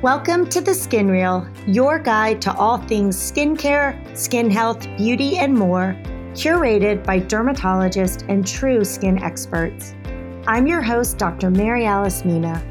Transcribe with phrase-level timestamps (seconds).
[0.00, 5.52] Welcome to the Skin Real, your guide to all things skincare, skin health, beauty, and
[5.52, 5.96] more,
[6.34, 9.96] curated by dermatologists and true skin experts.
[10.46, 11.50] I'm your host, Dr.
[11.50, 12.62] Mary Alice Mina.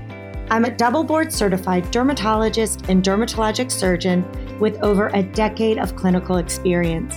[0.50, 4.24] I'm a double board certified dermatologist and dermatologic surgeon
[4.58, 7.14] with over a decade of clinical experience.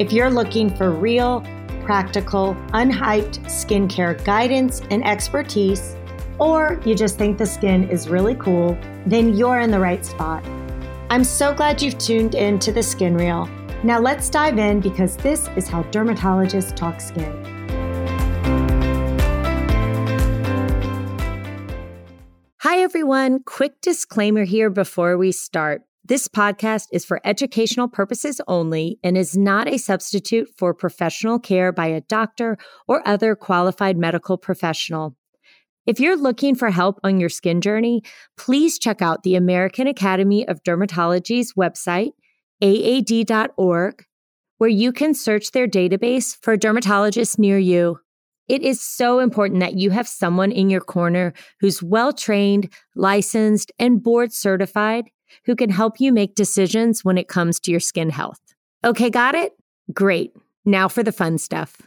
[0.00, 1.46] If you're looking for real,
[1.84, 5.94] practical, unhyped skincare guidance and expertise,
[6.38, 10.44] or you just think the skin is really cool, then you're in the right spot.
[11.10, 13.48] I'm so glad you've tuned in to the Skin Real.
[13.84, 17.32] Now let's dive in because this is how dermatologists talk skin.
[22.60, 23.40] Hi, everyone.
[23.44, 25.82] Quick disclaimer here before we start.
[26.04, 31.72] This podcast is for educational purposes only and is not a substitute for professional care
[31.72, 32.56] by a doctor
[32.88, 35.16] or other qualified medical professional.
[35.84, 38.02] If you're looking for help on your skin journey,
[38.36, 42.12] please check out the American Academy of Dermatology's website,
[42.62, 44.04] aad.org,
[44.58, 47.98] where you can search their database for dermatologists near you.
[48.46, 53.72] It is so important that you have someone in your corner who's well trained, licensed,
[53.78, 55.06] and board certified
[55.46, 58.40] who can help you make decisions when it comes to your skin health.
[58.84, 59.52] Okay, got it?
[59.92, 60.32] Great.
[60.64, 61.78] Now for the fun stuff.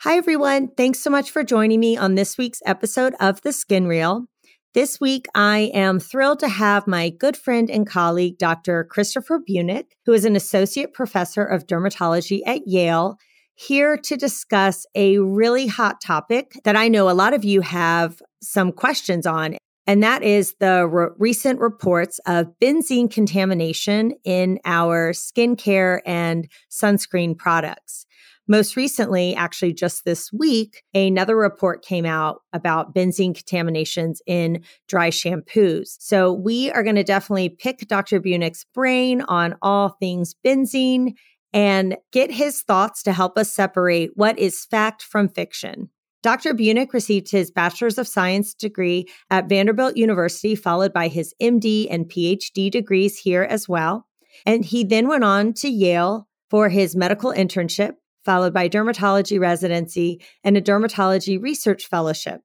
[0.00, 0.68] Hi, everyone.
[0.76, 4.26] Thanks so much for joining me on this week's episode of The Skin Real.
[4.74, 8.84] This week, I am thrilled to have my good friend and colleague, Dr.
[8.84, 13.16] Christopher Bunick, who is an associate professor of dermatology at Yale,
[13.54, 18.20] here to discuss a really hot topic that I know a lot of you have
[18.42, 19.56] some questions on.
[19.86, 27.34] And that is the re- recent reports of benzene contamination in our skincare and sunscreen
[27.38, 28.05] products.
[28.48, 35.10] Most recently, actually just this week, another report came out about benzene contaminations in dry
[35.10, 35.96] shampoos.
[35.98, 38.20] So we are going to definitely pick Dr.
[38.20, 41.14] Bunick's brain on all things benzene
[41.52, 45.90] and get his thoughts to help us separate what is fact from fiction.
[46.22, 46.54] Dr.
[46.54, 52.06] Bunick received his Bachelor's of Science degree at Vanderbilt University, followed by his MD and
[52.08, 54.06] PhD degrees here as well.
[54.44, 57.94] And he then went on to Yale for his medical internship
[58.26, 62.42] followed by dermatology residency and a dermatology research fellowship.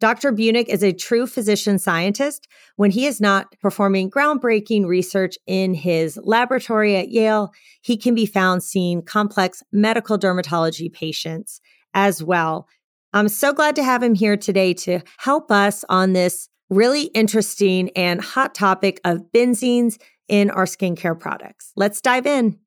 [0.00, 0.32] Dr.
[0.32, 2.46] Bunick is a true physician scientist
[2.76, 7.52] when he is not performing groundbreaking research in his laboratory at Yale.
[7.82, 11.60] He can be found seeing complex medical dermatology patients
[11.94, 12.68] as well.
[13.12, 17.90] I'm so glad to have him here today to help us on this really interesting
[17.96, 21.72] and hot topic of benzenes in our skincare products.
[21.76, 22.58] Let's dive in.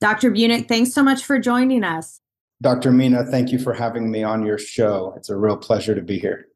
[0.00, 0.30] Dr.
[0.30, 2.20] Bunick, thanks so much for joining us.
[2.62, 2.90] Dr.
[2.90, 5.12] Mina, thank you for having me on your show.
[5.16, 6.46] It's a real pleasure to be here.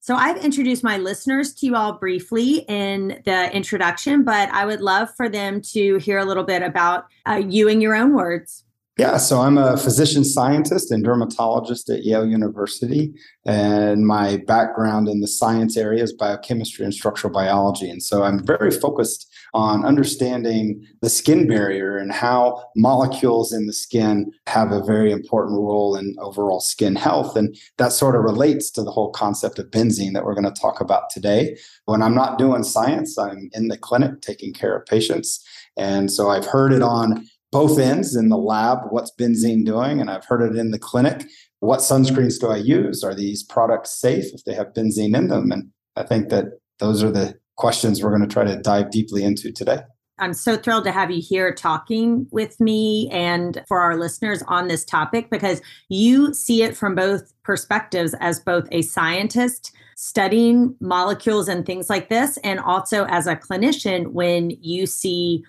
[0.00, 4.82] So, I've introduced my listeners to you all briefly in the introduction, but I would
[4.82, 8.64] love for them to hear a little bit about uh, you in your own words.
[8.98, 13.12] Yeah, so I'm a physician scientist and dermatologist at Yale University,
[13.44, 17.90] and my background in the science area is biochemistry and structural biology.
[17.90, 23.72] And so I'm very focused on understanding the skin barrier and how molecules in the
[23.72, 27.36] skin have a very important role in overall skin health.
[27.36, 30.60] And that sort of relates to the whole concept of benzene that we're going to
[30.60, 31.56] talk about today.
[31.84, 35.46] When I'm not doing science, I'm in the clinic taking care of patients.
[35.76, 40.10] And so I've heard it on both ends in the lab what's benzene doing and
[40.10, 41.24] i've heard it in the clinic
[41.60, 45.52] what sunscreens do i use are these products safe if they have benzene in them
[45.52, 46.46] and i think that
[46.80, 49.80] those are the questions we're going to try to dive deeply into today.
[50.18, 54.68] I'm so thrilled to have you here talking with me and for our listeners on
[54.68, 61.48] this topic because you see it from both perspectives as both a scientist studying molecules
[61.48, 65.42] and things like this, and also as a clinician when you see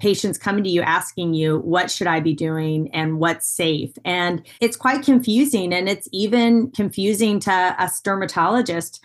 [0.00, 3.90] patients coming to you asking you what should i be doing and what's safe?
[4.04, 9.00] And it's quite confusing and it's even confusing to us dermatologists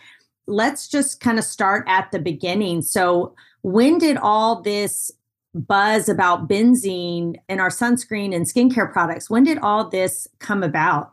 [0.47, 2.81] let's just kind of start at the beginning.
[2.81, 5.11] So when did all this
[5.53, 11.11] buzz about benzene in our sunscreen and skincare products when did all this come about?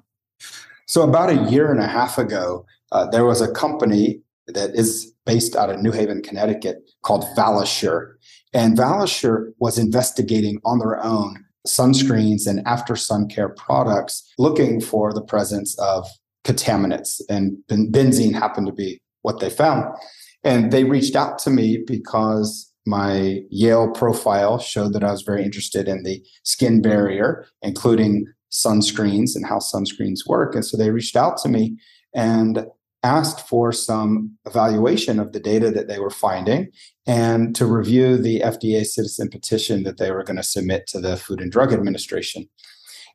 [0.86, 5.12] So about a year and a half ago uh, there was a company that is
[5.26, 8.14] based out of new haven connecticut called valisure.
[8.52, 15.12] And Valisure was investigating on their own sunscreens and after sun care products looking for
[15.12, 16.06] the presence of
[16.44, 17.20] contaminants.
[17.28, 19.84] And benzene happened to be what they found.
[20.44, 25.42] And they reached out to me because my Yale profile showed that I was very
[25.42, 30.54] interested in the skin barrier, including sunscreens and how sunscreens work.
[30.54, 31.76] And so they reached out to me
[32.14, 32.66] and
[33.02, 36.70] asked for some evaluation of the data that they were finding
[37.06, 41.16] and to review the FDA citizen petition that they were going to submit to the
[41.16, 42.48] Food and Drug Administration.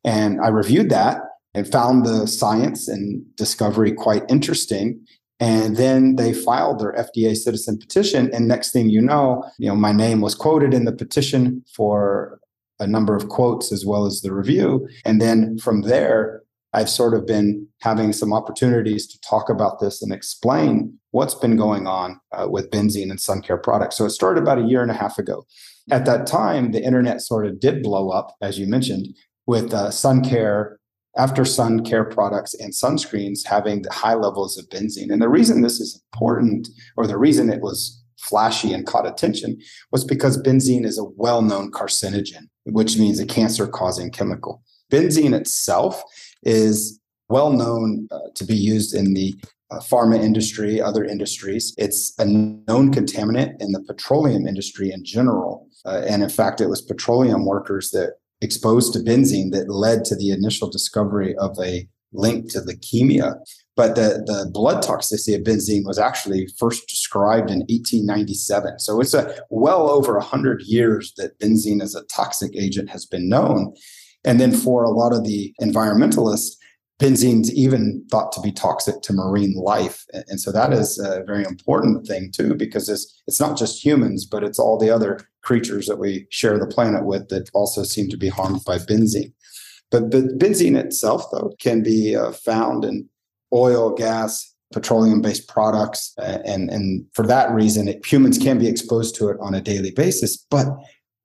[0.03, 1.21] And I reviewed that
[1.53, 5.03] and found the science and discovery quite interesting.
[5.39, 8.30] And then they filed their FDA citizen petition.
[8.33, 12.39] And next thing you know, you know, my name was quoted in the petition for
[12.80, 14.88] a number of quotes as well as the review.
[15.06, 16.44] And then from there,
[16.74, 21.57] I've sort of been having some opportunities to talk about this and explain what's been
[21.57, 23.97] going on uh, with benzene and sun care products.
[23.97, 25.45] So it started about a year and a half ago.
[25.89, 29.07] At that time, the internet sort of did blow up, as you mentioned,
[29.47, 30.79] with uh, sun care,
[31.19, 35.12] after sun care products and sunscreens having the high levels of benzene.
[35.12, 39.60] And the reason this is important, or the reason it was flashy and caught attention,
[39.92, 44.63] was because benzene is a well known carcinogen, which means a cancer causing chemical.
[44.89, 46.01] Benzene itself
[46.44, 49.36] is well known uh, to be used in the
[49.71, 51.75] uh, pharma industry, other industries.
[51.77, 55.68] It's a known contaminant in the petroleum industry in general.
[55.86, 60.15] Uh, and in fact, it was petroleum workers that exposed to benzene that led to
[60.15, 63.36] the initial discovery of a link to leukemia.
[63.75, 68.80] But the, the blood toxicity of benzene was actually first described in 1897.
[68.80, 73.30] So it's a well over 100 years that benzene as a toxic agent has been
[73.30, 73.74] known.
[74.25, 76.58] And then for a lot of the environmentalists,
[77.00, 80.06] benzene's even thought to be toxic to marine life.
[80.28, 84.25] And so that is a very important thing too, because it's, it's not just humans,
[84.25, 88.10] but it's all the other creatures that we share the planet with that also seem
[88.10, 89.34] to be harmed by benzene.
[89.92, 93.10] But, but benzene itself, though, can be uh, found in
[93.54, 96.13] oil, gas, petroleum based products.
[96.18, 99.92] and, and for that reason, it, humans can be exposed to it on a daily
[99.92, 100.38] basis.
[100.38, 100.68] But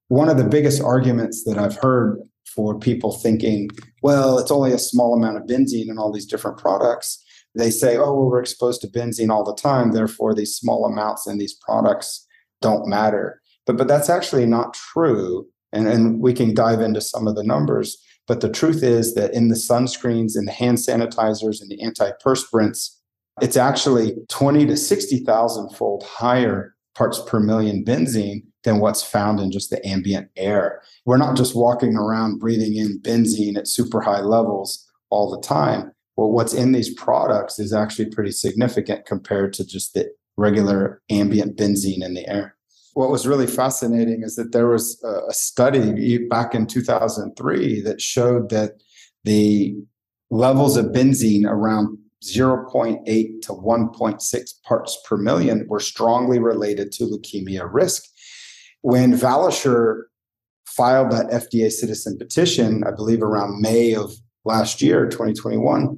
[0.09, 3.71] one of the biggest arguments that I've heard for people thinking,
[4.03, 7.23] well, it's only a small amount of benzene in all these different products.
[7.55, 11.27] They say, oh, well, we're exposed to benzene all the time, therefore these small amounts
[11.27, 12.27] in these products
[12.61, 13.41] don't matter.
[13.67, 15.47] But but that's actually not true.
[15.73, 17.99] And, and we can dive into some of the numbers.
[18.27, 22.91] But the truth is that in the sunscreens and the hand sanitizers and the antiperspirants,
[23.43, 29.51] it's actually 20 to 60,000 fold higher parts per million benzene than what's found in
[29.51, 30.81] just the ambient air.
[31.05, 35.93] We're not just walking around breathing in benzene at super high levels all the time.
[36.17, 41.57] Well, what's in these products is actually pretty significant compared to just the regular ambient
[41.57, 42.57] benzene in the air.
[42.95, 48.51] What was really fascinating is that there was a study back in 2003 that showed
[48.51, 48.75] that
[49.25, 49.77] the
[50.31, 51.99] levels of benzene around
[52.33, 53.05] 0.8
[53.43, 58.05] to 1.6 parts per million were strongly related to leukemia risk.
[58.83, 60.05] When Valisure
[60.67, 64.13] filed that FDA citizen petition, I believe around May of
[64.45, 65.97] last year, 2021,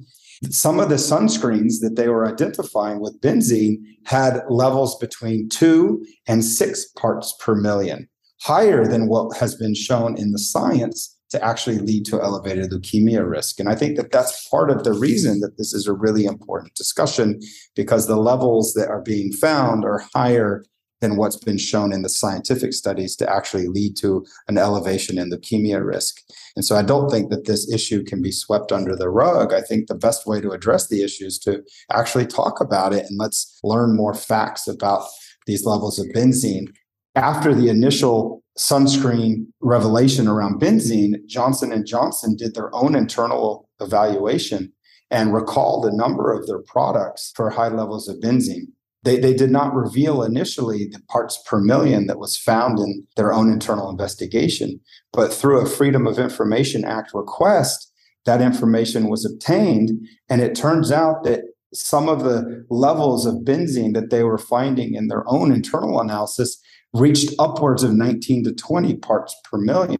[0.51, 6.45] some of the sunscreens that they were identifying with benzene had levels between two and
[6.45, 8.07] six parts per million,
[8.41, 13.27] higher than what has been shown in the science to actually lead to elevated leukemia
[13.27, 13.59] risk.
[13.59, 16.73] And I think that that's part of the reason that this is a really important
[16.75, 17.39] discussion
[17.75, 20.63] because the levels that are being found are higher
[21.01, 25.29] than what's been shown in the scientific studies to actually lead to an elevation in
[25.29, 26.21] leukemia risk.
[26.55, 29.53] And so I don't think that this issue can be swept under the rug.
[29.53, 33.05] I think the best way to address the issue is to actually talk about it
[33.07, 35.07] and let's learn more facts about
[35.45, 36.73] these levels of benzene.
[37.15, 44.73] After the initial sunscreen revelation around benzene, Johnson and Johnson did their own internal evaluation
[45.09, 48.67] and recalled a number of their products for high levels of benzene.
[49.03, 53.31] They, they did not reveal initially the parts per million that was found in their
[53.31, 54.81] own internal investigation,
[55.13, 57.93] but through a Freedom of Information Act request,
[58.25, 59.91] that information was obtained.
[60.29, 61.41] And it turns out that
[61.73, 66.59] some of the levels of benzene that they were finding in their own internal analysis
[66.93, 69.97] reached upwards of 19 to 20 parts per million,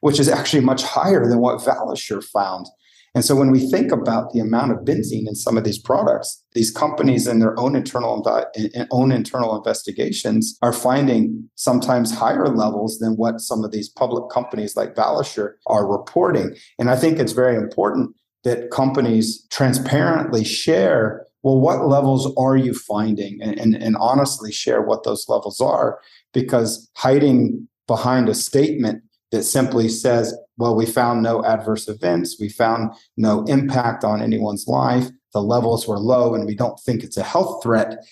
[0.00, 2.66] which is actually much higher than what Valisure found.
[3.14, 6.44] And so when we think about the amount of benzene in some of these products,
[6.52, 8.24] these companies in their own internal
[8.92, 14.76] own internal investigations are finding sometimes higher levels than what some of these public companies
[14.76, 16.54] like Valisure are reporting.
[16.78, 22.74] And I think it's very important that companies transparently share well what levels are you
[22.74, 23.40] finding?
[23.42, 25.98] And, and, and honestly share what those levels are
[26.40, 29.02] because hiding behind a statement
[29.32, 32.36] that simply says well, we found no adverse events.
[32.40, 35.06] We found no impact on anyone's life.
[35.32, 38.04] The levels were low, and we don't think it's a health threat.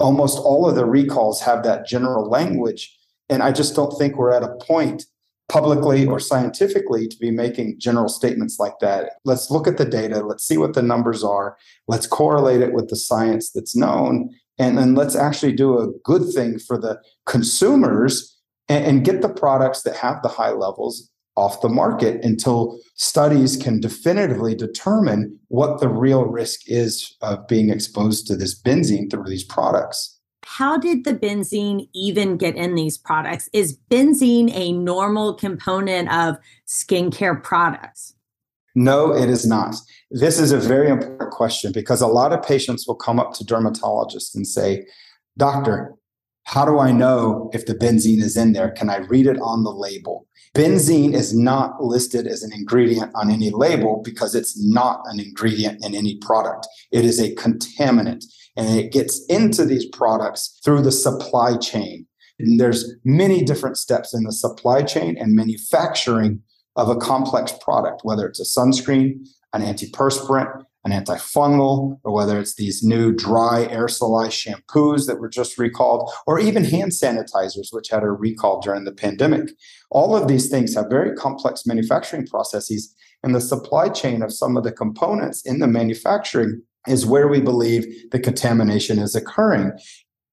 [0.00, 2.98] Almost all of the recalls have that general language.
[3.28, 5.04] And I just don't think we're at a point
[5.50, 9.16] publicly or scientifically to be making general statements like that.
[9.26, 10.20] Let's look at the data.
[10.20, 11.58] Let's see what the numbers are.
[11.88, 14.30] Let's correlate it with the science that's known.
[14.62, 18.38] And then let's actually do a good thing for the consumers
[18.68, 23.56] and, and get the products that have the high levels off the market until studies
[23.56, 29.24] can definitively determine what the real risk is of being exposed to this benzene through
[29.28, 33.48] these products how did the benzene even get in these products?
[33.52, 38.14] Is benzene a normal component of skincare products?
[38.74, 39.74] No, it is not.
[40.10, 43.44] This is a very important question because a lot of patients will come up to
[43.44, 44.86] dermatologists and say,
[45.36, 45.94] Doctor,
[46.44, 48.70] how do I know if the benzene is in there?
[48.70, 50.26] Can I read it on the label?
[50.54, 55.84] Benzene is not listed as an ingredient on any label because it's not an ingredient
[55.84, 56.66] in any product.
[56.90, 58.24] It is a contaminant
[58.56, 62.06] and it gets into these products through the supply chain.
[62.38, 66.42] And there's many different steps in the supply chain and manufacturing
[66.76, 72.56] of a complex product, whether it's a sunscreen, an antiperspirant, an antifungal, or whether it's
[72.56, 78.02] these new dry aerosolized shampoos that were just recalled, or even hand sanitizers, which had
[78.02, 79.50] a recall during the pandemic.
[79.90, 84.56] All of these things have very complex manufacturing processes, and the supply chain of some
[84.56, 89.70] of the components in the manufacturing is where we believe the contamination is occurring.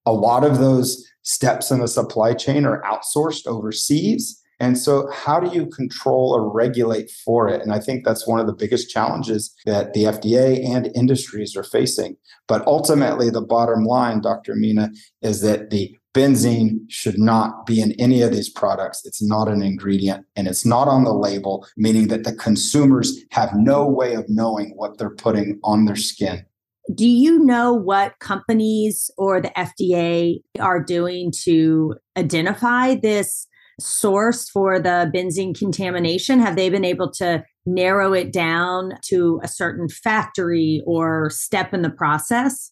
[0.07, 4.38] A lot of those steps in the supply chain are outsourced overseas.
[4.59, 7.61] And so, how do you control or regulate for it?
[7.61, 11.63] And I think that's one of the biggest challenges that the FDA and industries are
[11.63, 12.17] facing.
[12.47, 14.55] But ultimately, the bottom line, Dr.
[14.55, 19.05] Mina, is that the benzene should not be in any of these products.
[19.05, 23.51] It's not an ingredient and it's not on the label, meaning that the consumers have
[23.55, 26.45] no way of knowing what they're putting on their skin.
[26.93, 33.45] Do you know what companies or the FDA are doing to identify this
[33.79, 36.39] source for the benzene contamination?
[36.39, 41.81] Have they been able to narrow it down to a certain factory or step in
[41.81, 42.71] the process?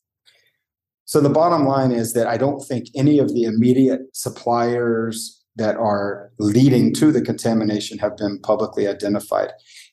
[1.05, 5.75] So the bottom line is that I don't think any of the immediate suppliers that
[5.77, 9.51] are leading to the contamination have been publicly identified.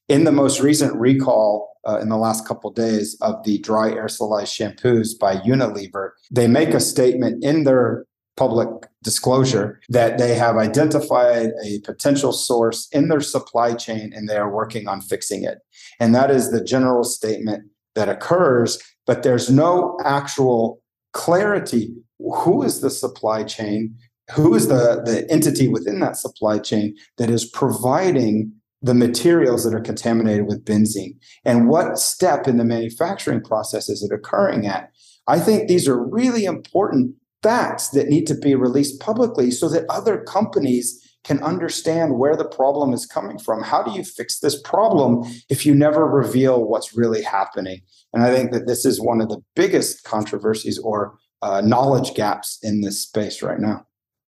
[0.09, 3.91] In the most recent recall uh, in the last couple of days of the dry
[3.93, 8.07] aerosolized shampoos by Unilever, they make a statement in their
[8.37, 8.69] public
[9.03, 14.53] disclosure that they have identified a potential source in their supply chain and they are
[14.53, 15.59] working on fixing it.
[16.01, 22.81] And that is the general statement that occurs, but there's no actual clarity who is
[22.81, 23.97] the supply chain
[24.33, 28.51] who is the, the entity within that supply chain that is providing
[28.81, 34.03] the materials that are contaminated with benzene and what step in the manufacturing process is
[34.03, 34.91] it occurring at
[35.27, 37.15] i think these are really important
[37.45, 42.45] facts that need to be released publicly so that other companies can understand where the
[42.45, 43.63] problem is coming from.
[43.63, 47.81] How do you fix this problem if you never reveal what's really happening?
[48.13, 52.59] And I think that this is one of the biggest controversies or uh, knowledge gaps
[52.63, 53.87] in this space right now.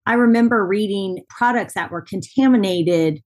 [0.06, 3.22] I remember reading products that were contaminated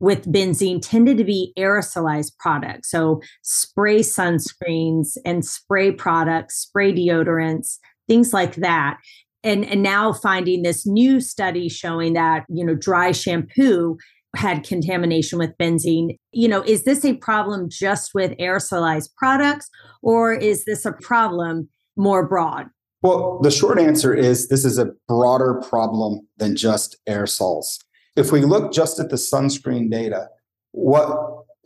[0.00, 2.90] with benzene tended to be aerosolized products.
[2.90, 7.78] So, spray sunscreens and spray products, spray deodorants,
[8.10, 8.98] things like that.
[9.42, 13.96] And and now finding this new study showing that you know dry shampoo
[14.36, 16.18] had contamination with benzene.
[16.32, 19.70] You know is this a problem just with aerosolized products
[20.02, 22.66] or is this a problem more broad?
[23.00, 27.78] Well the short answer is this is a broader problem than just aerosols.
[28.16, 30.28] If we look just at the sunscreen data
[30.72, 31.08] what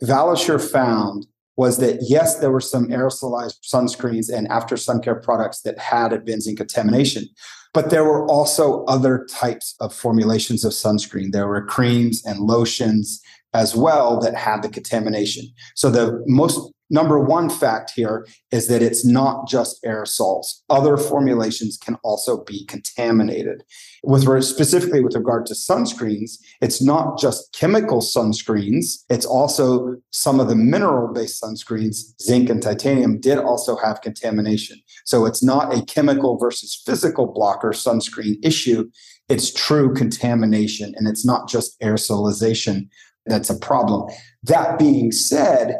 [0.03, 5.61] Valisure found was that yes, there were some aerosolized sunscreens and after sun care products
[5.61, 7.27] that had a benzene contamination,
[7.73, 11.31] but there were also other types of formulations of sunscreen.
[11.31, 13.21] There were creams and lotions
[13.53, 15.45] as well that had the contamination.
[15.75, 20.61] So the most number one fact here is that it's not just aerosols.
[20.69, 23.63] Other formulations can also be contaminated.
[24.03, 29.03] With specifically with regard to sunscreens, it's not just chemical sunscreens.
[29.09, 34.79] It's also some of the mineral-based sunscreens, zinc and titanium, did also have contamination.
[35.05, 38.89] So it's not a chemical versus physical blocker sunscreen issue.
[39.27, 42.89] It's true contamination, and it's not just aerosolization
[43.25, 44.09] that's a problem.
[44.43, 45.79] That being said,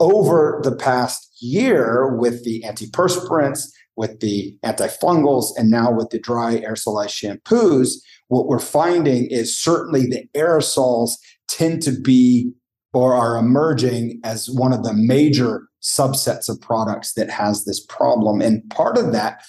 [0.00, 6.60] over the past year with the antiperspirants, with the antifungals, and now with the dry
[6.60, 7.96] aerosolized shampoos,
[8.28, 11.12] what we're finding is certainly the aerosols
[11.48, 12.50] tend to be
[12.92, 18.40] or are emerging as one of the major subsets of products that has this problem.
[18.40, 19.42] And part of that,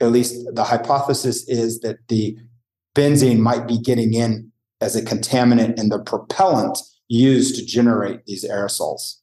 [0.00, 2.36] at least the hypothesis is that the
[2.94, 8.44] benzene might be getting in as a contaminant in the propellant used to generate these
[8.44, 9.16] aerosols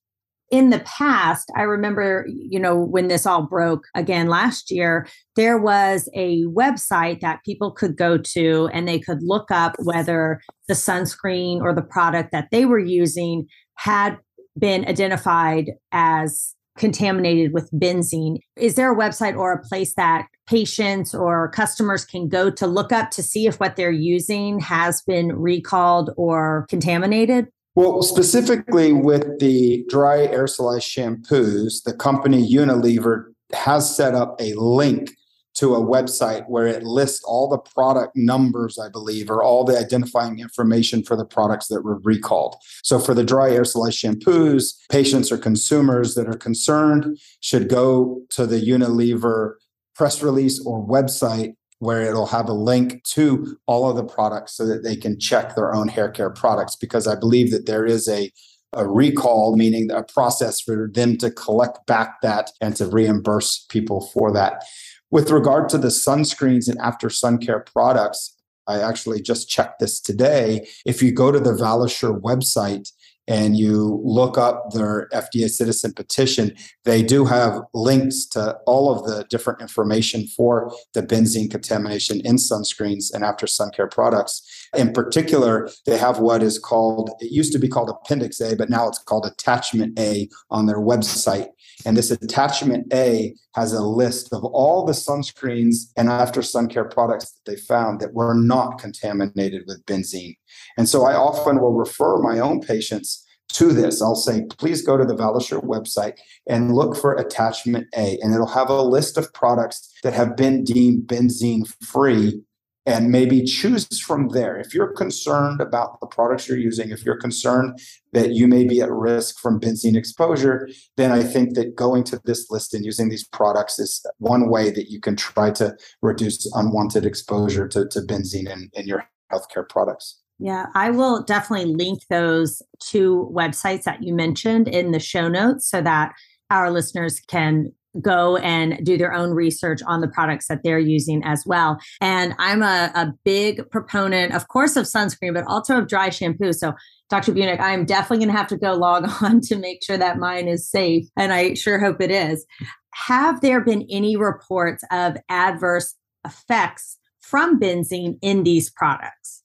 [0.52, 5.58] in the past, I remember, you know, when this all broke again last year, there
[5.58, 10.74] was a website that people could go to and they could look up whether the
[10.74, 14.18] sunscreen or the product that they were using had
[14.60, 18.40] been identified as contaminated with benzene.
[18.58, 22.92] Is there a website or a place that patients or customers can go to look
[22.92, 27.48] up to see if what they're using has been recalled or contaminated?
[27.74, 35.12] Well, specifically with the dry aerosolized shampoos, the company Unilever has set up a link
[35.54, 39.78] to a website where it lists all the product numbers, I believe, or all the
[39.78, 42.56] identifying information for the products that were recalled.
[42.84, 48.46] So for the dry aerosolized shampoos, patients or consumers that are concerned should go to
[48.46, 49.56] the Unilever
[49.96, 54.68] press release or website where it'll have a link to all of the products so
[54.68, 58.08] that they can check their own hair care products because I believe that there is
[58.08, 58.32] a
[58.74, 64.00] a recall, meaning a process for them to collect back that and to reimburse people
[64.14, 64.64] for that.
[65.10, 68.34] With regard to the sunscreens and after sun care products,
[68.68, 70.68] I actually just checked this today.
[70.86, 72.90] If you go to the Valisure website,
[73.28, 79.06] and you look up their FDA citizen petition, they do have links to all of
[79.06, 84.70] the different information for the benzene contamination in sunscreens and after sun care products.
[84.76, 88.70] In particular, they have what is called, it used to be called Appendix A, but
[88.70, 91.50] now it's called Attachment A on their website.
[91.86, 96.86] And this attachment A has a list of all the sunscreens and after sun care
[96.86, 100.38] products that they found that were not contaminated with benzene.
[100.78, 104.02] And so I often will refer my own patients to this.
[104.02, 108.48] I'll say, please go to the Valisure website and look for attachment A, and it'll
[108.48, 112.42] have a list of products that have been deemed benzene free
[112.86, 114.58] and maybe choose from there.
[114.58, 117.80] If you're concerned about the products you're using, if you're concerned
[118.14, 122.20] that you may be at risk from benzene exposure, then I think that going to
[122.26, 126.52] this list and using these products is one way that you can try to reduce
[126.56, 130.20] unwanted exposure to, to benzene in, in your healthcare products.
[130.40, 135.70] Yeah, I will definitely link those two websites that you mentioned in the show notes
[135.70, 136.14] so that
[136.50, 141.24] our listeners can go and do their own research on the products that they're using
[141.24, 141.80] as well.
[142.00, 146.54] And I'm a, a big proponent, of course, of sunscreen, but also of dry shampoo.
[146.54, 146.74] So,
[147.10, 147.34] Dr.
[147.34, 150.48] Bunick, I'm definitely going to have to go log on to make sure that mine
[150.48, 151.06] is safe.
[151.18, 152.46] And I sure hope it is.
[152.94, 159.44] Have there been any reports of adverse effects from benzene in these products?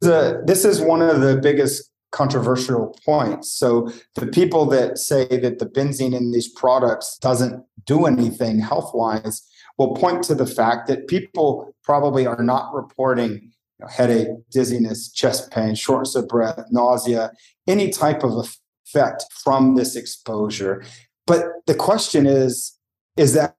[0.00, 3.52] The, this is one of the biggest controversial points.
[3.52, 8.92] So the people that say that the benzene in these products doesn't do anything health
[8.94, 9.42] wise
[9.78, 15.10] will point to the fact that people probably are not reporting you know, headache, dizziness,
[15.10, 17.32] chest pain, shortness of breath, nausea,
[17.66, 18.48] any type of
[18.86, 20.84] effect from this exposure.
[21.26, 22.74] But the question is
[23.16, 23.56] is that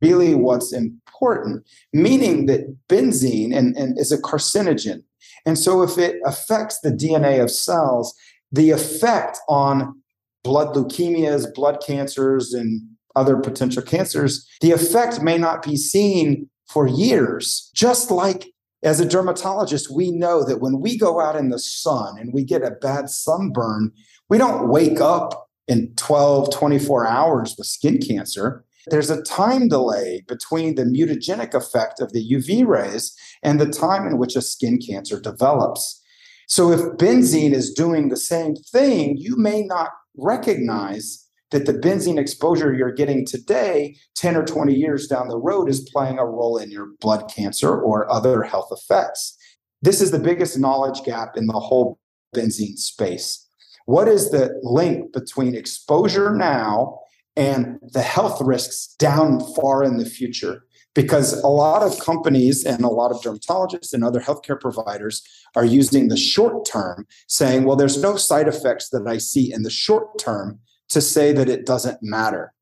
[0.00, 1.64] really what's important?
[1.92, 5.04] Meaning that benzene and, and is a carcinogen
[5.44, 8.14] and so, if it affects the DNA of cells,
[8.50, 10.00] the effect on
[10.44, 12.82] blood leukemias, blood cancers, and
[13.16, 17.70] other potential cancers, the effect may not be seen for years.
[17.74, 22.18] Just like as a dermatologist, we know that when we go out in the sun
[22.18, 23.92] and we get a bad sunburn,
[24.28, 28.64] we don't wake up in 12, 24 hours with skin cancer.
[28.88, 34.06] There's a time delay between the mutagenic effect of the UV rays and the time
[34.06, 36.00] in which a skin cancer develops.
[36.48, 42.18] So, if benzene is doing the same thing, you may not recognize that the benzene
[42.18, 46.58] exposure you're getting today, 10 or 20 years down the road, is playing a role
[46.58, 49.36] in your blood cancer or other health effects.
[49.80, 51.98] This is the biggest knowledge gap in the whole
[52.34, 53.46] benzene space.
[53.84, 57.00] What is the link between exposure now
[57.36, 62.84] and the health risks down far in the future because a lot of companies and
[62.84, 65.22] a lot of dermatologists and other healthcare providers
[65.56, 69.62] are using the short term saying well there's no side effects that i see in
[69.62, 70.58] the short term
[70.92, 72.52] to say that it doesn't matter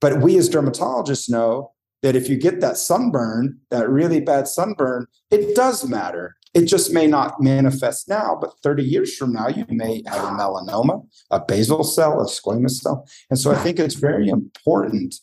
[0.00, 1.72] but we as dermatologists know
[2.02, 6.92] that if you get that sunburn that really bad sunburn it does matter it just
[6.92, 11.40] may not manifest now, but 30 years from now, you may have a melanoma, a
[11.40, 13.06] basal cell, a squamous cell.
[13.30, 15.14] And so I think it's very important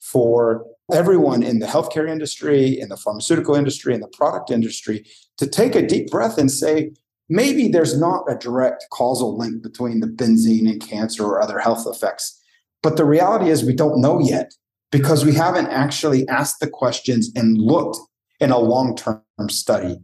[0.00, 5.06] for everyone in the healthcare industry, in the pharmaceutical industry, in the product industry
[5.38, 6.90] to take a deep breath and say,
[7.28, 11.86] maybe there's not a direct causal link between the benzene and cancer or other health
[11.86, 12.38] effects.
[12.82, 14.52] But the reality is, we don't know yet
[14.90, 17.98] because we haven't actually asked the questions and looked
[18.40, 19.96] in a long term study.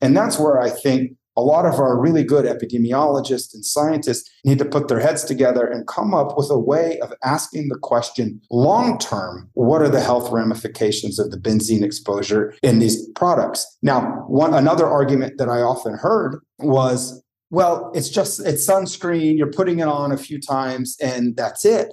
[0.00, 4.58] And that's where I think a lot of our really good epidemiologists and scientists need
[4.58, 8.40] to put their heads together and come up with a way of asking the question
[8.50, 13.64] long term, what are the health ramifications of the benzene exposure in these products?
[13.82, 19.52] Now, one another argument that I often heard was well, it's just it's sunscreen, you're
[19.52, 21.88] putting it on a few times and that's it.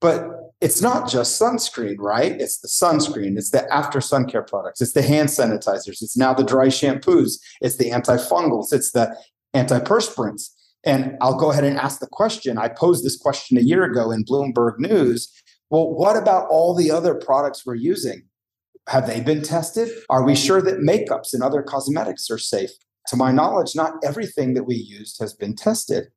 [0.00, 0.28] But
[0.60, 2.32] it's not just sunscreen, right?
[2.32, 6.34] It's the sunscreen, it's the after sun care products, it's the hand sanitizers, it's now
[6.34, 9.16] the dry shampoos, it's the antifungals, it's the
[9.54, 10.50] antiperspirants.
[10.84, 12.58] And I'll go ahead and ask the question.
[12.58, 15.32] I posed this question a year ago in Bloomberg News.
[15.68, 18.22] Well, what about all the other products we're using?
[18.88, 19.90] Have they been tested?
[20.08, 22.70] Are we sure that makeups and other cosmetics are safe?
[23.08, 26.08] To my knowledge, not everything that we used has been tested.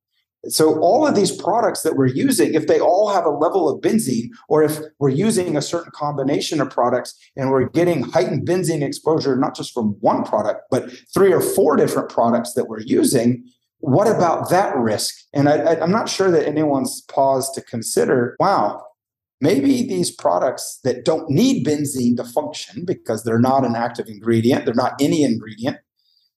[0.47, 3.82] So all of these products that we're using, if they all have a level of
[3.82, 8.82] benzene, or if we're using a certain combination of products and we're getting heightened benzene
[8.82, 13.43] exposure, not just from one product, but three or four different products that we're using,
[13.80, 15.15] what about that risk?
[15.34, 18.86] And I, am not sure that anyone's paused to consider, wow,
[19.41, 24.65] maybe these products that don't need benzene to function because they're not an active ingredient,
[24.65, 25.78] they're not any ingredient,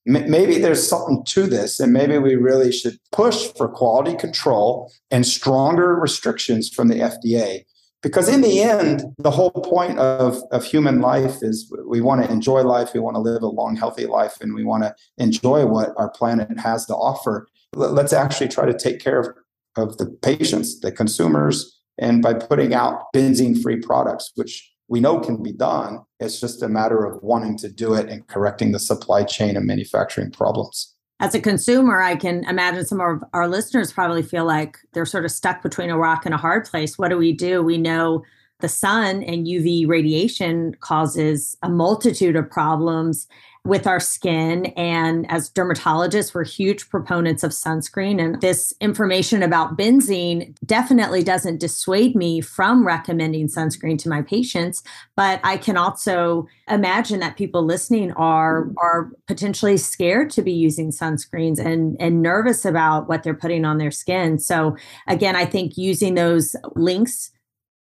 [0.05, 5.25] maybe there's something to this and maybe we really should push for quality control and
[5.25, 7.63] stronger restrictions from the fda
[8.03, 12.31] because in the end the whole point of, of human life is we want to
[12.31, 15.65] enjoy life we want to live a long healthy life and we want to enjoy
[15.65, 17.47] what our planet has to offer.
[17.73, 19.29] Let's actually try to take care of,
[19.75, 25.19] of the patients the consumers and by putting out benzene free products which we know
[25.19, 25.99] can be done.
[26.19, 29.65] It's just a matter of wanting to do it and correcting the supply chain and
[29.65, 30.93] manufacturing problems.
[31.19, 35.25] As a consumer, I can imagine some of our listeners probably feel like they're sort
[35.25, 36.99] of stuck between a rock and a hard place.
[36.99, 37.63] What do we do?
[37.63, 38.23] We know
[38.59, 43.25] the sun and UV radiation causes a multitude of problems
[43.65, 44.65] with our skin.
[44.75, 48.21] And as dermatologists, we're huge proponents of sunscreen.
[48.21, 54.83] And this information about benzene definitely doesn't dissuade me from recommending sunscreen to my patients.
[55.15, 60.91] But I can also imagine that people listening are, are potentially scared to be using
[60.91, 64.39] sunscreens and, and nervous about what they're putting on their skin.
[64.39, 64.75] So,
[65.07, 67.31] again, I think using those links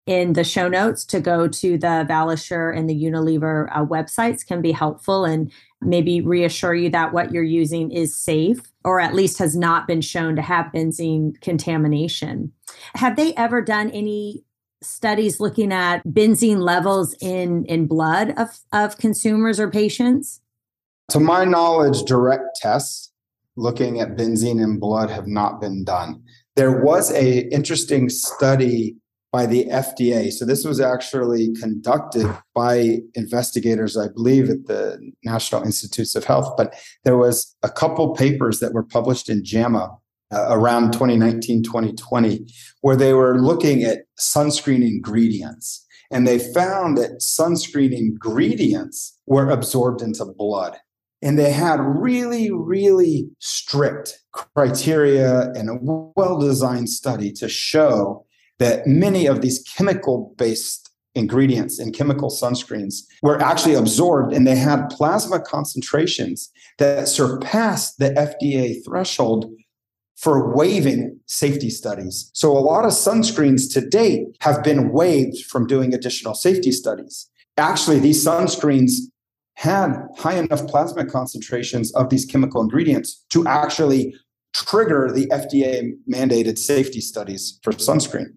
[0.08, 4.62] in the show notes to go to the Valisure and the Unilever uh, websites can
[4.62, 9.40] be helpful and maybe reassure you that what you're using is safe or at least
[9.40, 12.52] has not been shown to have benzene contamination.
[12.96, 14.44] Have they ever done any
[14.82, 20.42] studies looking at benzene levels in in blood of, of consumers or patients?
[21.10, 23.12] To my knowledge, direct tests
[23.56, 26.24] looking at benzene in blood have not been done.
[26.56, 28.96] There was a interesting study
[29.32, 30.32] by the FDA.
[30.32, 36.54] So this was actually conducted by investigators, I believe, at the National Institutes of Health.
[36.58, 39.90] But there was a couple papers that were published in JAMA
[40.34, 42.46] uh, around 2019, 2020,
[42.82, 45.86] where they were looking at sunscreen ingredients.
[46.10, 50.78] And they found that sunscreen ingredients were absorbed into blood.
[51.22, 58.26] And they had really, really strict criteria and a well designed study to show
[58.62, 64.56] that many of these chemical based ingredients in chemical sunscreens were actually absorbed and they
[64.56, 69.52] had plasma concentrations that surpassed the FDA threshold
[70.16, 72.30] for waiving safety studies.
[72.34, 77.28] So a lot of sunscreens to date have been waived from doing additional safety studies.
[77.58, 78.92] Actually, these sunscreens
[79.56, 84.14] had high enough plasma concentrations of these chemical ingredients to actually
[84.54, 88.36] trigger the FDA mandated safety studies for sunscreen.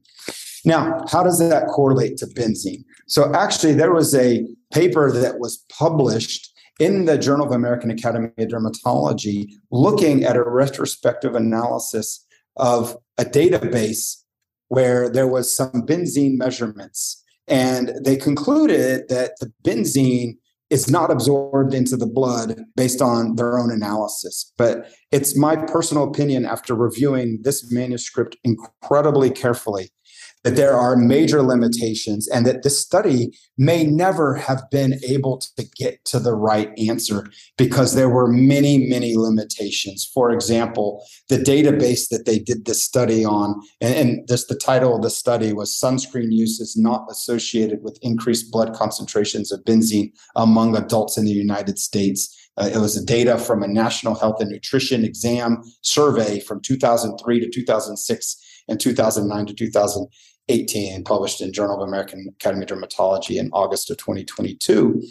[0.64, 2.84] Now, how does that correlate to benzene?
[3.06, 6.50] So, actually, there was a paper that was published
[6.80, 12.24] in the Journal of American Academy of Dermatology looking at a retrospective analysis
[12.56, 14.22] of a database
[14.68, 17.22] where there was some benzene measurements.
[17.46, 20.36] And they concluded that the benzene
[20.70, 24.52] is not absorbed into the blood based on their own analysis.
[24.56, 29.90] But it's my personal opinion after reviewing this manuscript incredibly carefully
[30.44, 35.64] that there are major limitations and that this study may never have been able to
[35.76, 37.26] get to the right answer
[37.56, 40.08] because there were many, many limitations.
[40.12, 44.94] For example, the database that they did this study on, and, and this the title
[44.94, 50.12] of the study was Sunscreen Use is Not Associated with Increased Blood Concentrations of Benzene
[50.36, 52.50] Among Adults in the United States.
[52.56, 57.50] Uh, it was data from a National Health and Nutrition Exam survey from 2003 to
[57.50, 58.36] 2006
[58.68, 60.06] and 2009 to 2000.
[60.48, 65.02] 18, published in Journal of American Academy of Dermatology in August of 2022.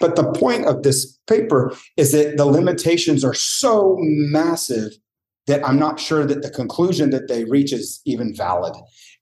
[0.00, 4.92] But the point of this paper is that the limitations are so massive
[5.46, 8.74] that I'm not sure that the conclusion that they reach is even valid.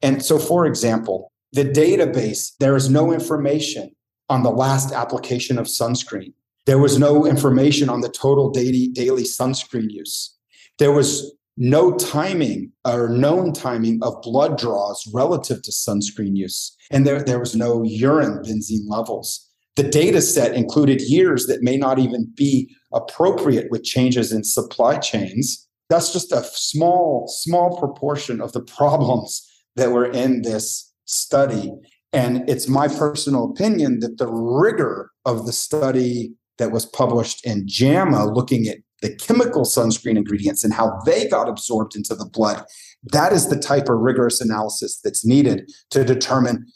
[0.02, 3.94] And so, for example, the database, there is no information
[4.28, 6.32] on the last application of sunscreen.
[6.66, 10.36] There was no information on the total daily, daily sunscreen use.
[10.78, 16.74] There was no timing or known timing of blood draws relative to sunscreen use.
[16.90, 19.44] And there, there was no urine benzene levels.
[19.74, 24.98] The data set included years that may not even be appropriate with changes in supply
[24.98, 25.68] chains.
[25.90, 29.44] That's just a small, small proportion of the problems
[29.74, 31.72] that were in this study.
[32.12, 37.64] And it's my personal opinion that the rigor of the study that was published in
[37.66, 42.64] JAMA looking at the chemical sunscreen ingredients and how they got absorbed into the blood.
[43.12, 46.66] That is the type of rigorous analysis that's needed to determine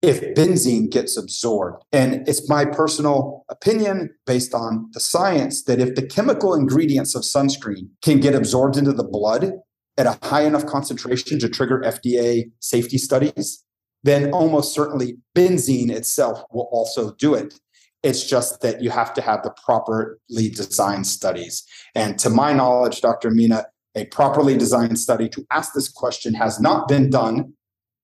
[0.00, 1.84] if benzene gets absorbed.
[1.92, 7.22] And it's my personal opinion based on the science that if the chemical ingredients of
[7.22, 9.52] sunscreen can get absorbed into the blood
[9.96, 13.64] at a high enough concentration to trigger FDA safety studies,
[14.04, 17.58] then almost certainly benzene itself will also do it.
[18.02, 21.64] It's just that you have to have the properly designed studies.
[21.94, 23.30] And to my knowledge, Dr.
[23.30, 27.54] Mina, a properly designed study to ask this question has not been done,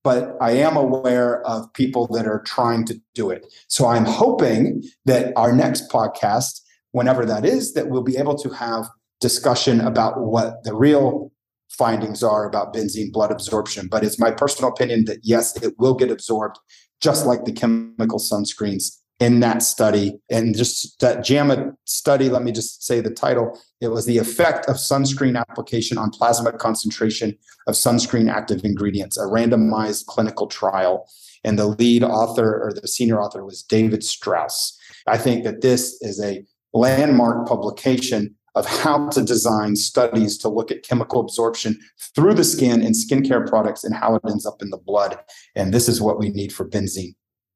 [0.02, 3.46] but I am aware of people that are trying to do it.
[3.68, 8.50] So I'm hoping that our next podcast, whenever that is, that we'll be able to
[8.50, 8.88] have
[9.20, 11.30] discussion about what the real
[11.70, 13.88] findings are about benzene blood absorption.
[13.88, 16.59] But it's my personal opinion that yes, it will get absorbed
[17.00, 20.18] just like the chemical sunscreens in that study.
[20.31, 24.66] And just that JAMA study, let me just say the title it was the effect
[24.68, 31.09] of sunscreen application on plasma concentration of sunscreen active ingredients, a randomized clinical trial.
[31.44, 34.79] And the lead author or the senior author was David Strauss.
[35.07, 40.70] I think that this is a landmark publication of how to design studies to look
[40.70, 41.79] at chemical absorption
[42.14, 45.18] through the skin in skincare products and how it ends up in the blood.
[45.55, 47.14] And this is what we need for benzene.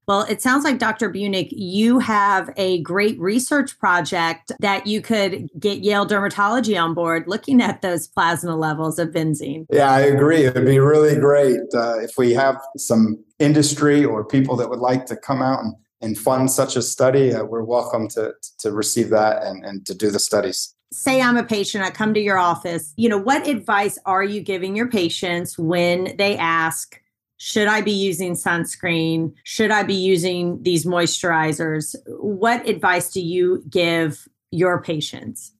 [0.09, 1.11] Well, it sounds like Dr.
[1.11, 7.25] Bunick, you have a great research project that you could get Yale Dermatology on board
[7.27, 9.67] looking at those plasma levels of benzene.
[9.71, 10.47] Yeah, I agree.
[10.47, 14.79] It would be really great uh, if we have some industry or people that would
[14.79, 17.35] like to come out and, and fund such a study.
[17.35, 21.37] Uh, we're welcome to, to receive that and, and to do the studies say I'm
[21.37, 24.89] a patient, I come to your office, you know, what advice are you giving your
[24.89, 26.99] patients when they ask,
[27.39, 29.33] should I be using sunscreen?
[29.45, 31.95] Should I be using these moisturizers?
[32.07, 35.53] What advice do you give your patients?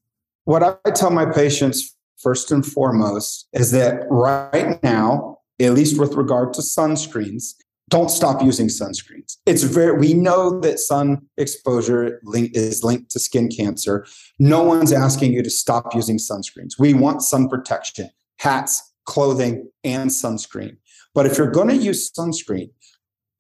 [0.45, 6.15] What I tell my patients first and foremost is that right now, at least with
[6.15, 7.55] regard to sunscreens,
[7.89, 9.37] don't stop using sunscreens.
[9.47, 14.05] It's very we know that sun exposure link, is linked to skin cancer.
[14.39, 16.79] No one's asking you to stop using sunscreens.
[16.79, 18.11] We want sun protection,
[18.41, 20.77] hats, clothing, and sunscreen.
[21.19, 22.71] But if you're going to use sunscreen,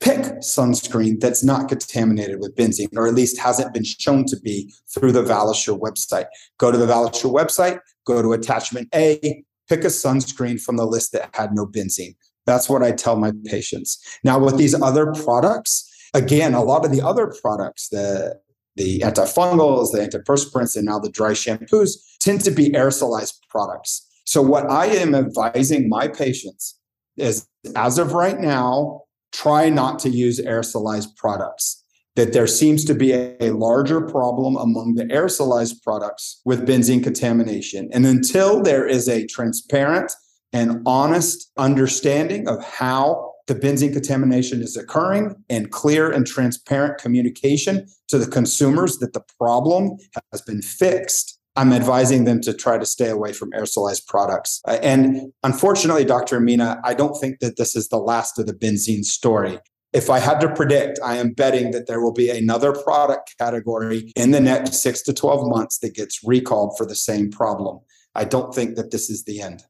[0.00, 4.74] pick sunscreen that's not contaminated with benzene, or at least hasn't been shown to be
[4.92, 6.26] through the Valisure website.
[6.58, 11.12] Go to the Valisure website, go to attachment A, pick a sunscreen from the list
[11.12, 12.16] that had no benzene.
[12.46, 14.04] That's what I tell my patients.
[14.24, 18.40] Now, with these other products, again, a lot of the other products, the
[18.74, 24.04] the antifungals, the antiperspirants, and now the dry shampoos tend to be aerosolized products.
[24.24, 26.77] So, what I am advising my patients
[27.18, 29.02] is as of right now,
[29.32, 31.84] try not to use aerosolized products.
[32.16, 37.02] That there seems to be a, a, larger problem among the aerosolized products with benzene
[37.02, 37.88] contamination.
[37.92, 40.10] And until there is a transparent
[40.52, 47.86] and honest understanding of how the benzene contamination is occurring and clear and transparent communication
[48.08, 49.96] to the consumers that the problem
[50.32, 54.60] has been fixed, I'm advising them to try to stay away from aerosolized products.
[54.64, 56.36] Uh, and unfortunately, Dr.
[56.36, 59.58] Amina, I don't think that this is the last of the benzene story.
[59.92, 64.12] If I had to predict, I am betting that there will be another product category
[64.14, 67.80] in the next six to 12 months that gets recalled for the same problem.
[68.14, 69.64] I don't think that this is the end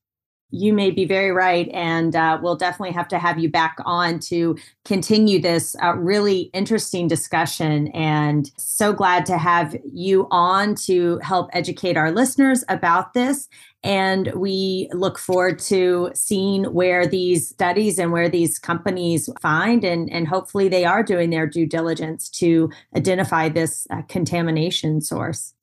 [0.50, 1.68] you may be very right.
[1.72, 6.50] And uh, we'll definitely have to have you back on to continue this uh, really
[6.54, 7.88] interesting discussion.
[7.88, 13.48] And so glad to have you on to help educate our listeners about this.
[13.84, 20.10] And we look forward to seeing where these studies and where these companies find, and,
[20.10, 25.54] and hopefully they are doing their due diligence to identify this uh, contamination source.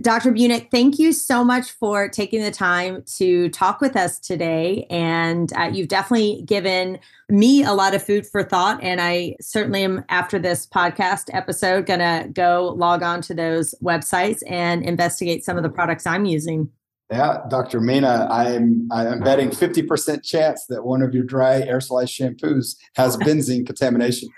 [0.00, 0.32] Dr.
[0.32, 4.86] Bunick, thank you so much for taking the time to talk with us today.
[4.88, 8.82] And uh, you've definitely given me a lot of food for thought.
[8.82, 13.74] And I certainly am, after this podcast episode, going to go log on to those
[13.82, 16.70] websites and investigate some of the products I'm using.
[17.10, 17.80] Yeah, Dr.
[17.80, 23.66] Mina, I'm I'm betting 50% chance that one of your dry aerosolized shampoos has benzene
[23.66, 24.30] contamination.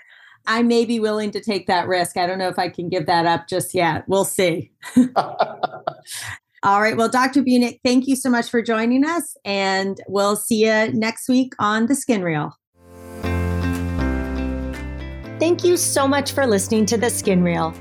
[0.47, 2.15] I may be willing to take that risk.
[2.15, 4.05] I don't know if I can give that up just yet.
[4.07, 4.71] We'll see.
[6.63, 6.97] All right.
[6.97, 7.43] Well, Dr.
[7.43, 11.85] Bunick, thank you so much for joining us, and we'll see you next week on
[11.85, 12.57] The Skin Real.
[15.39, 17.75] Thank you so much for listening to The Skin Real.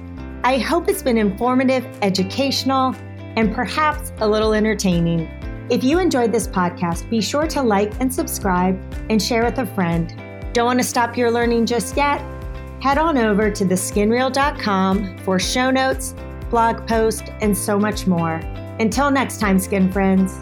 [0.45, 2.95] I hope it's been informative, educational,
[3.37, 5.31] and perhaps a little entertaining.
[5.71, 9.67] If you enjoyed this podcast, be sure to like and subscribe and share with a
[9.67, 10.15] friend.
[10.53, 12.21] Don't want to stop your learning just yet?
[12.81, 16.15] Head on over to theskinreal.com for show notes,
[16.51, 18.35] blog posts, and so much more.
[18.79, 20.39] Until next time, skin friends.